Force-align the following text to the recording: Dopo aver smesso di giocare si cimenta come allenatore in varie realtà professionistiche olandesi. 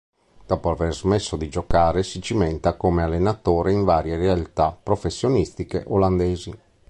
Dopo 0.47 0.71
aver 0.71 0.95
smesso 0.95 1.35
di 1.35 1.47
giocare 1.47 2.01
si 2.01 2.23
cimenta 2.23 2.75
come 2.75 3.03
allenatore 3.03 3.71
in 3.71 3.83
varie 3.83 4.17
realtà 4.17 4.71
professionistiche 4.71 5.83
olandesi. 5.85 6.57